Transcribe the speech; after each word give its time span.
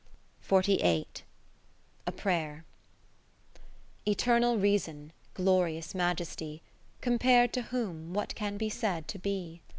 30 0.41 0.81
A 0.83 2.11
Prayer 2.11 2.65
Eternal 4.07 4.57
Reason, 4.57 5.13
Glorious 5.35 5.93
Majesty, 5.93 6.63
Compar'd 7.01 7.53
to 7.53 7.61
whom 7.61 8.11
what 8.11 8.33
can 8.33 8.57
be 8.57 8.67
said 8.67 9.07
to 9.07 9.19
be? 9.19 9.61